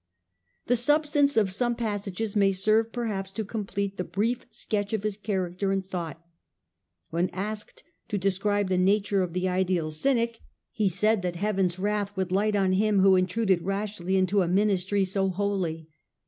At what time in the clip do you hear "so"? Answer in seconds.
15.05-15.29